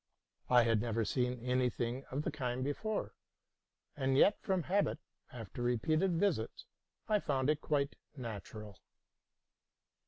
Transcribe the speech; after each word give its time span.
I 0.49 0.63
had 0.63 0.81
never 0.81 1.05
seen 1.05 1.39
any 1.41 1.69
thing 1.69 2.05
of 2.09 2.23
the 2.23 2.31
kind 2.31 2.63
before; 2.63 3.13
and 3.95 4.17
yet 4.17 4.41
from 4.41 4.63
habit, 4.63 4.97
after 5.31 5.61
re 5.61 5.77
peated 5.77 6.17
visits, 6.17 6.65
I 7.07 7.19
soon 7.19 7.27
found 7.27 7.49
it 7.51 7.61
quite 7.61 7.95
natural. 8.17 8.79